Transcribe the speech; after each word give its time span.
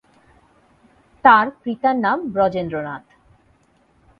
তাঁর 1.25 1.45
পিতার 1.63 1.95
নাম 1.95 2.17
ব্রজেন্দ্রনাথ। 2.27 3.05